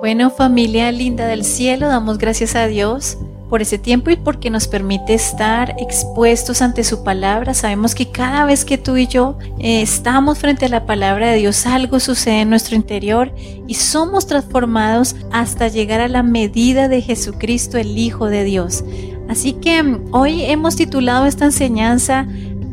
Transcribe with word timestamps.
Bueno, 0.00 0.30
familia 0.30 0.92
linda 0.92 1.26
del 1.26 1.42
cielo, 1.42 1.88
damos 1.88 2.18
gracias 2.18 2.54
a 2.54 2.66
Dios 2.66 3.16
por 3.48 3.62
ese 3.62 3.78
tiempo 3.78 4.10
y 4.10 4.16
porque 4.16 4.50
nos 4.50 4.68
permite 4.68 5.14
estar 5.14 5.74
expuestos 5.78 6.60
ante 6.60 6.84
su 6.84 7.02
palabra. 7.02 7.54
Sabemos 7.54 7.94
que 7.94 8.10
cada 8.10 8.44
vez 8.44 8.66
que 8.66 8.76
tú 8.76 8.98
y 8.98 9.06
yo 9.06 9.38
eh, 9.58 9.80
estamos 9.80 10.38
frente 10.38 10.66
a 10.66 10.68
la 10.68 10.84
palabra 10.84 11.30
de 11.30 11.38
Dios, 11.38 11.64
algo 11.66 11.98
sucede 11.98 12.42
en 12.42 12.50
nuestro 12.50 12.76
interior 12.76 13.32
y 13.66 13.74
somos 13.74 14.26
transformados 14.26 15.16
hasta 15.32 15.68
llegar 15.68 16.00
a 16.00 16.08
la 16.08 16.22
medida 16.22 16.88
de 16.88 17.00
Jesucristo, 17.00 17.78
el 17.78 17.96
Hijo 17.96 18.26
de 18.26 18.44
Dios. 18.44 18.84
Así 19.28 19.54
que 19.54 19.82
mm, 19.82 20.14
hoy 20.14 20.42
hemos 20.42 20.76
titulado 20.76 21.24
esta 21.24 21.46
enseñanza 21.46 22.26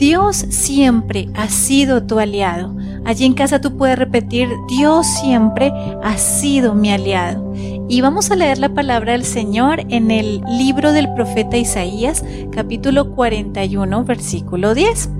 Dios 0.00 0.46
siempre 0.48 1.28
ha 1.34 1.50
sido 1.50 2.02
tu 2.02 2.18
aliado. 2.18 2.74
Allí 3.04 3.24
en 3.24 3.34
casa 3.34 3.60
tú 3.60 3.76
puedes 3.76 3.98
repetir, 3.98 4.48
Dios 4.68 5.06
siempre 5.06 5.72
ha 6.02 6.18
sido 6.18 6.74
mi 6.74 6.92
aliado. 6.92 7.52
Y 7.88 8.00
vamos 8.02 8.30
a 8.30 8.36
leer 8.36 8.58
la 8.58 8.68
palabra 8.74 9.12
del 9.12 9.24
Señor 9.24 9.80
en 9.88 10.10
el 10.10 10.42
libro 10.58 10.92
del 10.92 11.12
profeta 11.14 11.56
Isaías, 11.56 12.24
capítulo 12.52 13.14
41, 13.14 14.04
versículo 14.04 14.74
10. 14.74 15.10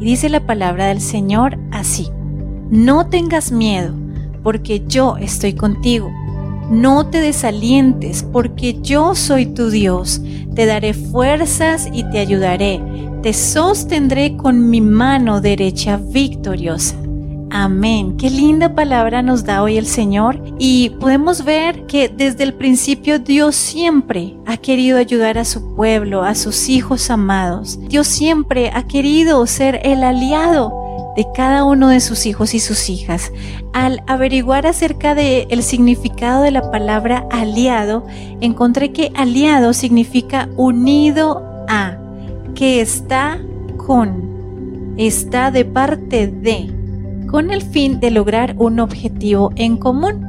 Y 0.00 0.04
dice 0.04 0.28
la 0.28 0.46
palabra 0.46 0.86
del 0.86 1.00
Señor 1.00 1.58
así, 1.70 2.08
no 2.70 3.08
tengas 3.08 3.52
miedo, 3.52 3.92
porque 4.42 4.84
yo 4.86 5.16
estoy 5.18 5.54
contigo. 5.54 6.10
No 6.70 7.06
te 7.06 7.20
desalientes, 7.20 8.22
porque 8.22 8.78
yo 8.82 9.14
soy 9.14 9.46
tu 9.46 9.70
Dios. 9.70 10.20
Te 10.54 10.66
daré 10.66 10.92
fuerzas 10.92 11.88
y 11.92 12.04
te 12.10 12.18
ayudaré 12.18 12.80
te 13.22 13.32
sostendré 13.32 14.36
con 14.36 14.70
mi 14.70 14.80
mano 14.80 15.40
derecha 15.40 15.96
victoriosa. 15.96 16.94
Amén. 17.50 18.16
Qué 18.16 18.28
linda 18.28 18.74
palabra 18.74 19.22
nos 19.22 19.44
da 19.44 19.62
hoy 19.62 19.78
el 19.78 19.86
Señor 19.86 20.40
y 20.58 20.90
podemos 21.00 21.44
ver 21.44 21.86
que 21.86 22.08
desde 22.08 22.44
el 22.44 22.54
principio 22.54 23.18
Dios 23.18 23.56
siempre 23.56 24.36
ha 24.46 24.58
querido 24.58 24.98
ayudar 24.98 25.38
a 25.38 25.44
su 25.44 25.74
pueblo, 25.74 26.24
a 26.24 26.34
sus 26.34 26.68
hijos 26.68 27.10
amados. 27.10 27.78
Dios 27.88 28.06
siempre 28.06 28.70
ha 28.74 28.86
querido 28.86 29.46
ser 29.46 29.80
el 29.82 30.04
aliado 30.04 30.72
de 31.16 31.26
cada 31.34 31.64
uno 31.64 31.88
de 31.88 32.00
sus 32.00 32.26
hijos 32.26 32.54
y 32.54 32.60
sus 32.60 32.90
hijas. 32.90 33.32
Al 33.72 34.02
averiguar 34.06 34.66
acerca 34.66 35.14
del 35.14 35.46
el 35.50 35.62
significado 35.62 36.42
de 36.42 36.50
la 36.50 36.70
palabra 36.70 37.26
aliado, 37.30 38.06
encontré 38.40 38.92
que 38.92 39.10
aliado 39.16 39.72
significa 39.72 40.48
unido 40.56 41.42
a 41.68 41.96
que 42.54 42.80
está 42.80 43.40
con, 43.76 44.94
está 44.96 45.50
de 45.50 45.64
parte 45.64 46.26
de, 46.26 46.77
con 47.30 47.50
el 47.50 47.62
fin 47.62 48.00
de 48.00 48.10
lograr 48.10 48.54
un 48.58 48.80
objetivo 48.80 49.52
en 49.56 49.76
común. 49.76 50.26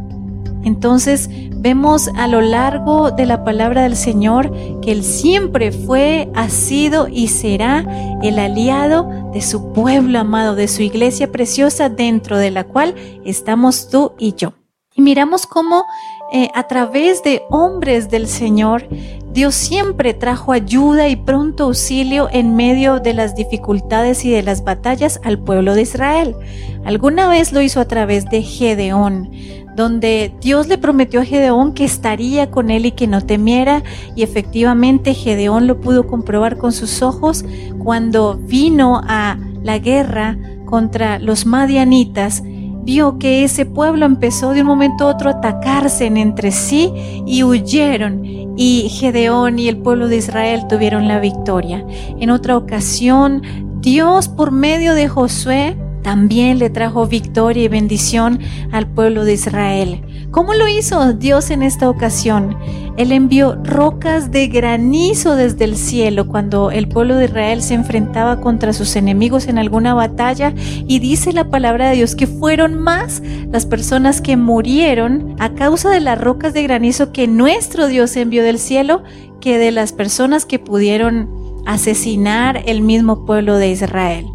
Entonces 0.63 1.29
vemos 1.55 2.09
a 2.15 2.27
lo 2.27 2.41
largo 2.41 3.11
de 3.11 3.25
la 3.25 3.43
palabra 3.43 3.83
del 3.83 3.95
Señor 3.95 4.51
que 4.81 4.91
Él 4.91 5.03
siempre 5.03 5.71
fue, 5.71 6.29
ha 6.35 6.49
sido 6.49 7.07
y 7.07 7.27
será 7.27 7.85
el 8.21 8.39
aliado 8.39 9.31
de 9.33 9.41
su 9.41 9.71
pueblo 9.71 10.19
amado, 10.19 10.55
de 10.55 10.67
su 10.67 10.81
iglesia 10.81 11.31
preciosa 11.31 11.89
dentro 11.89 12.37
de 12.37 12.51
la 12.51 12.65
cual 12.65 12.95
estamos 13.23 13.89
tú 13.89 14.13
y 14.17 14.33
yo. 14.33 14.53
Y 14.95 15.01
miramos 15.01 15.47
cómo 15.47 15.85
eh, 16.31 16.49
a 16.53 16.67
través 16.67 17.23
de 17.23 17.41
hombres 17.49 18.09
del 18.09 18.27
Señor, 18.27 18.87
Dios 19.31 19.53
siempre 19.53 20.15
trajo 20.15 20.51
ayuda 20.51 21.07
y 21.07 21.15
pronto 21.15 21.65
auxilio 21.65 22.27
en 22.31 22.55
medio 22.55 22.99
de 22.99 23.13
las 23.13 23.35
dificultades 23.35 24.25
y 24.25 24.31
de 24.31 24.41
las 24.41 24.63
batallas 24.63 25.21
al 25.23 25.37
pueblo 25.37 25.75
de 25.75 25.83
Israel. 25.83 26.35
Alguna 26.83 27.29
vez 27.29 27.53
lo 27.53 27.61
hizo 27.61 27.79
a 27.79 27.85
través 27.85 28.25
de 28.25 28.41
Gedeón, 28.41 29.29
donde 29.75 30.33
Dios 30.41 30.67
le 30.67 30.79
prometió 30.79 31.21
a 31.21 31.25
Gedeón 31.25 31.73
que 31.73 31.85
estaría 31.85 32.49
con 32.49 32.71
él 32.71 32.87
y 32.87 32.91
que 32.91 33.05
no 33.05 33.21
temiera, 33.21 33.83
y 34.15 34.23
efectivamente 34.23 35.13
Gedeón 35.13 35.67
lo 35.67 35.79
pudo 35.79 36.07
comprobar 36.07 36.57
con 36.57 36.71
sus 36.71 37.03
ojos 37.03 37.45
cuando 37.77 38.35
vino 38.35 39.01
a 39.07 39.37
la 39.61 39.77
guerra 39.77 40.37
contra 40.65 41.19
los 41.19 41.45
madianitas 41.45 42.43
vio 42.89 43.19
que 43.19 43.43
ese 43.43 43.67
pueblo 43.67 44.07
empezó 44.07 44.49
de 44.53 44.61
un 44.61 44.67
momento 44.67 45.03
a 45.03 45.11
otro 45.11 45.29
a 45.29 45.33
atacarse 45.33 46.07
entre 46.07 46.51
sí 46.51 46.91
y 47.27 47.43
huyeron 47.43 48.25
y 48.25 48.89
Gedeón 48.89 49.59
y 49.59 49.67
el 49.67 49.77
pueblo 49.77 50.07
de 50.07 50.17
Israel 50.17 50.61
tuvieron 50.67 51.07
la 51.07 51.19
victoria. 51.19 51.85
En 52.19 52.31
otra 52.31 52.57
ocasión, 52.57 53.43
Dios 53.79 54.27
por 54.27 54.49
medio 54.49 54.95
de 54.95 55.07
Josué 55.07 55.77
también 56.09 56.57
le 56.57 56.71
trajo 56.71 57.05
victoria 57.05 57.65
y 57.65 57.67
bendición 57.67 58.39
al 58.71 58.87
pueblo 58.87 59.25
de 59.25 59.33
Israel. 59.33 60.01
¿Cómo 60.31 60.55
lo 60.55 60.67
hizo 60.67 61.13
Dios 61.13 61.51
en 61.51 61.61
esta 61.61 61.87
ocasión? 61.87 62.57
Él 62.97 63.11
envió 63.11 63.59
rocas 63.63 64.31
de 64.31 64.47
granizo 64.47 65.35
desde 65.35 65.65
el 65.65 65.77
cielo 65.77 66.27
cuando 66.27 66.71
el 66.71 66.87
pueblo 66.87 67.15
de 67.15 67.25
Israel 67.25 67.61
se 67.61 67.75
enfrentaba 67.75 68.41
contra 68.41 68.73
sus 68.73 68.95
enemigos 68.95 69.47
en 69.47 69.59
alguna 69.59 69.93
batalla 69.93 70.51
y 70.87 70.97
dice 70.97 71.31
la 71.31 71.51
palabra 71.51 71.89
de 71.89 71.97
Dios 71.97 72.15
que 72.15 72.25
fueron 72.25 72.73
más 72.73 73.21
las 73.51 73.67
personas 73.67 74.19
que 74.19 74.35
murieron 74.35 75.35
a 75.37 75.53
causa 75.53 75.91
de 75.91 75.99
las 75.99 76.19
rocas 76.19 76.55
de 76.55 76.63
granizo 76.63 77.11
que 77.11 77.27
nuestro 77.27 77.85
Dios 77.85 78.15
envió 78.15 78.41
del 78.41 78.57
cielo 78.57 79.03
que 79.41 79.59
de 79.59 79.69
las 79.69 79.93
personas 79.93 80.47
que 80.47 80.57
pudieron 80.57 81.29
asesinar 81.67 82.63
el 82.65 82.81
mismo 82.81 83.27
pueblo 83.27 83.57
de 83.57 83.69
Israel. 83.69 84.25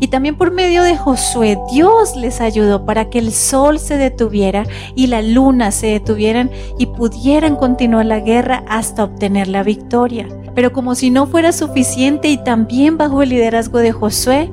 Y 0.00 0.08
también 0.08 0.36
por 0.36 0.50
medio 0.50 0.82
de 0.82 0.96
Josué, 0.96 1.58
Dios 1.72 2.16
les 2.16 2.40
ayudó 2.40 2.84
para 2.84 3.10
que 3.10 3.18
el 3.18 3.32
sol 3.32 3.78
se 3.78 3.96
detuviera 3.96 4.64
y 4.94 5.06
la 5.06 5.22
luna 5.22 5.70
se 5.70 5.88
detuvieran 5.88 6.50
y 6.78 6.86
pudieran 6.86 7.56
continuar 7.56 8.06
la 8.06 8.20
guerra 8.20 8.64
hasta 8.68 9.04
obtener 9.04 9.48
la 9.48 9.62
victoria. 9.62 10.28
Pero 10.54 10.72
como 10.72 10.94
si 10.94 11.10
no 11.10 11.26
fuera 11.26 11.52
suficiente 11.52 12.28
y 12.28 12.42
también 12.42 12.96
bajo 12.96 13.22
el 13.22 13.30
liderazgo 13.30 13.78
de 13.78 13.92
Josué, 13.92 14.50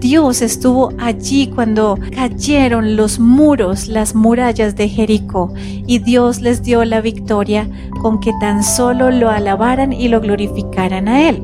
Dios 0.00 0.40
estuvo 0.40 0.92
allí 0.98 1.48
cuando 1.48 1.98
cayeron 2.14 2.96
los 2.96 3.18
muros, 3.18 3.86
las 3.86 4.14
murallas 4.14 4.74
de 4.74 4.88
Jericó, 4.88 5.52
y 5.86 5.98
Dios 5.98 6.40
les 6.40 6.62
dio 6.62 6.84
la 6.86 7.02
victoria 7.02 7.68
con 8.00 8.18
que 8.18 8.32
tan 8.40 8.64
solo 8.64 9.10
lo 9.10 9.28
alabaran 9.28 9.92
y 9.92 10.08
lo 10.08 10.20
glorificaran 10.22 11.06
a 11.06 11.28
Él. 11.28 11.42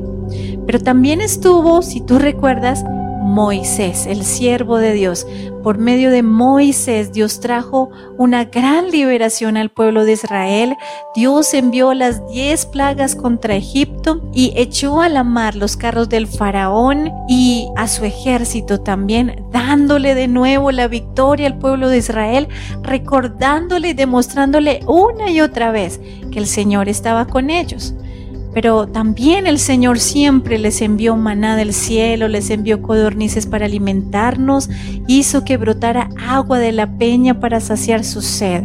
Pero 0.66 0.80
también 0.80 1.20
estuvo, 1.20 1.82
si 1.82 2.00
tú 2.00 2.18
recuerdas, 2.18 2.82
Moisés, 3.36 4.06
el 4.06 4.24
siervo 4.24 4.78
de 4.78 4.94
Dios. 4.94 5.26
Por 5.62 5.76
medio 5.76 6.10
de 6.10 6.22
Moisés, 6.22 7.12
Dios 7.12 7.38
trajo 7.38 7.90
una 8.16 8.46
gran 8.46 8.90
liberación 8.90 9.58
al 9.58 9.68
pueblo 9.68 10.06
de 10.06 10.12
Israel. 10.12 10.74
Dios 11.14 11.52
envió 11.52 11.92
las 11.92 12.26
diez 12.28 12.64
plagas 12.64 13.14
contra 13.14 13.54
Egipto 13.54 14.22
y 14.32 14.54
echó 14.56 15.02
a 15.02 15.10
la 15.10 15.22
mar 15.22 15.54
los 15.54 15.76
carros 15.76 16.08
del 16.08 16.28
faraón 16.28 17.12
y 17.28 17.68
a 17.76 17.88
su 17.88 18.06
ejército 18.06 18.80
también, 18.80 19.44
dándole 19.52 20.14
de 20.14 20.28
nuevo 20.28 20.72
la 20.72 20.88
victoria 20.88 21.48
al 21.48 21.58
pueblo 21.58 21.90
de 21.90 21.98
Israel, 21.98 22.48
recordándole 22.80 23.88
y 23.88 23.92
demostrándole 23.92 24.80
una 24.86 25.30
y 25.30 25.42
otra 25.42 25.72
vez 25.72 26.00
que 26.32 26.38
el 26.38 26.46
Señor 26.46 26.88
estaba 26.88 27.26
con 27.26 27.50
ellos. 27.50 27.92
Pero 28.56 28.86
también 28.86 29.46
el 29.46 29.58
Señor 29.58 29.98
siempre 29.98 30.58
les 30.58 30.80
envió 30.80 31.14
maná 31.14 31.56
del 31.56 31.74
cielo, 31.74 32.26
les 32.26 32.48
envió 32.48 32.80
codornices 32.80 33.46
para 33.46 33.66
alimentarnos, 33.66 34.70
hizo 35.06 35.44
que 35.44 35.58
brotara 35.58 36.08
agua 36.26 36.58
de 36.58 36.72
la 36.72 36.96
peña 36.96 37.38
para 37.38 37.60
saciar 37.60 38.02
su 38.02 38.22
sed. 38.22 38.64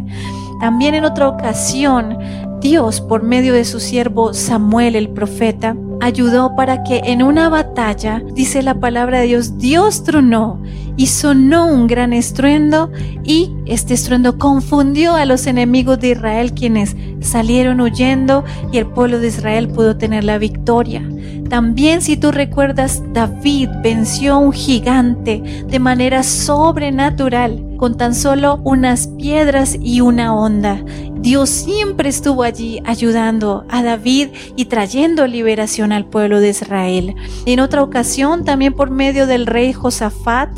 También 0.61 0.95
en 0.95 1.03
otra 1.03 1.27
ocasión, 1.27 2.17
Dios, 2.61 3.01
por 3.01 3.23
medio 3.23 3.53
de 3.53 3.65
su 3.65 3.81
siervo 3.81 4.33
Samuel 4.33 4.95
el 4.95 5.09
profeta, 5.09 5.75
ayudó 5.99 6.55
para 6.55 6.83
que 6.83 7.01
en 7.03 7.21
una 7.21 7.49
batalla, 7.49 8.23
dice 8.33 8.61
la 8.61 8.79
palabra 8.79 9.19
de 9.19 9.27
Dios, 9.27 9.57
Dios 9.57 10.05
tronó 10.05 10.61
y 10.95 11.07
sonó 11.07 11.67
un 11.67 11.87
gran 11.87 12.13
estruendo 12.13 12.89
y 13.25 13.51
este 13.65 13.93
estruendo 13.93 14.37
confundió 14.37 15.15
a 15.15 15.25
los 15.25 15.47
enemigos 15.47 15.99
de 15.99 16.11
Israel 16.11 16.53
quienes 16.53 16.95
salieron 17.21 17.79
huyendo 17.81 18.43
y 18.71 18.77
el 18.77 18.87
pueblo 18.87 19.19
de 19.19 19.27
Israel 19.27 19.67
pudo 19.69 19.97
tener 19.97 20.23
la 20.23 20.37
victoria. 20.37 21.01
También 21.49 22.01
si 22.01 22.15
tú 22.15 22.31
recuerdas, 22.31 23.03
David 23.13 23.69
venció 23.83 24.35
a 24.35 24.37
un 24.37 24.53
gigante 24.53 25.41
de 25.67 25.79
manera 25.79 26.23
sobrenatural 26.23 27.75
con 27.77 27.97
tan 27.97 28.15
solo 28.15 28.61
unas 28.63 29.07
piedras 29.07 29.77
y 29.81 30.01
una 30.01 30.33
onda. 30.33 30.83
Dios 31.21 31.49
siempre 31.49 32.09
estuvo 32.09 32.43
allí 32.43 32.81
ayudando 32.85 33.65
a 33.69 33.83
David 33.83 34.29
y 34.55 34.65
trayendo 34.65 35.27
liberación 35.27 35.91
al 35.91 36.05
pueblo 36.05 36.39
de 36.39 36.49
Israel. 36.49 37.15
En 37.45 37.59
otra 37.59 37.83
ocasión, 37.83 38.43
también 38.43 38.73
por 38.73 38.89
medio 38.89 39.27
del 39.27 39.45
rey 39.45 39.73
Josafat, 39.73 40.49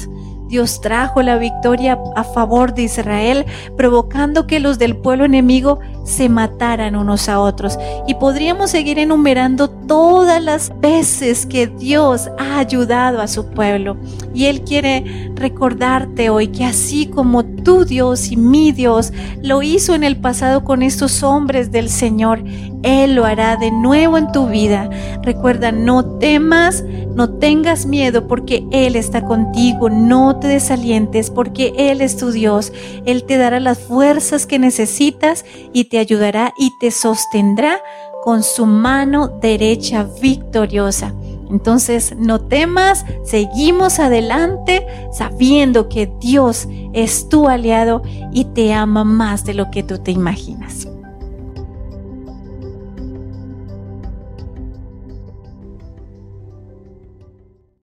Dios 0.53 0.81
trajo 0.81 1.23
la 1.23 1.37
victoria 1.37 1.97
a 2.15 2.23
favor 2.23 2.75
de 2.75 2.83
Israel, 2.83 3.45
provocando 3.75 4.45
que 4.45 4.59
los 4.59 4.77
del 4.77 4.95
pueblo 4.95 5.25
enemigo 5.25 5.79
se 6.03 6.29
mataran 6.29 6.95
unos 6.95 7.29
a 7.29 7.39
otros. 7.39 7.77
Y 8.07 8.15
podríamos 8.15 8.71
seguir 8.71 8.99
enumerando 8.99 9.69
todas 9.69 10.41
las 10.41 10.71
veces 10.79 11.45
que 11.45 11.67
Dios 11.67 12.29
ha 12.37 12.59
ayudado 12.59 13.21
a 13.21 13.27
su 13.27 13.47
pueblo. 13.47 13.97
Y 14.33 14.45
Él 14.45 14.61
quiere 14.61 15.31
recordarte 15.35 16.29
hoy 16.29 16.47
que 16.47 16.65
así 16.65 17.07
como 17.07 17.43
tu 17.45 17.85
Dios 17.85 18.31
y 18.31 18.37
mi 18.37 18.71
Dios 18.71 19.13
lo 19.41 19.61
hizo 19.61 19.95
en 19.95 20.03
el 20.03 20.17
pasado 20.17 20.63
con 20.63 20.83
estos 20.83 21.23
hombres 21.23 21.71
del 21.71 21.89
Señor, 21.89 22.43
Él 22.83 23.15
lo 23.15 23.25
hará 23.25 23.55
de 23.57 23.71
nuevo 23.71 24.17
en 24.17 24.31
tu 24.31 24.47
vida. 24.47 24.89
Recuerda, 25.21 25.71
no 25.71 26.05
temas, 26.17 26.83
no 26.83 27.29
tengas 27.39 27.85
miedo 27.85 28.27
porque 28.27 28.65
Él 28.71 28.95
está 28.95 29.23
contigo, 29.23 29.89
no 29.89 30.37
te 30.37 30.47
desalientes 30.47 31.31
porque 31.31 31.73
Él 31.77 32.01
es 32.01 32.17
tu 32.17 32.31
Dios. 32.31 32.71
Él 33.05 33.23
te 33.23 33.37
dará 33.37 33.59
las 33.59 33.79
fuerzas 33.79 34.45
que 34.45 34.59
necesitas 34.59 35.45
y 35.71 35.85
te 35.85 35.97
ayudará 35.97 36.53
y 36.57 36.77
te 36.79 36.91
sostendrá 36.91 37.81
con 38.23 38.43
su 38.43 38.65
mano 38.65 39.27
derecha 39.27 40.07
victoriosa. 40.21 41.13
Entonces, 41.49 42.15
no 42.17 42.41
temas, 42.41 43.05
seguimos 43.23 43.99
adelante 43.99 44.87
sabiendo 45.11 45.87
que 45.87 46.11
Dios 46.19 46.67
es 46.93 47.29
tu 47.29 47.47
aliado 47.47 48.01
y 48.31 48.45
te 48.45 48.73
ama 48.73 49.03
más 49.03 49.45
de 49.45 49.53
lo 49.53 49.69
que 49.69 49.83
tú 49.83 49.99
te 49.99 50.11
imaginas. 50.11 50.87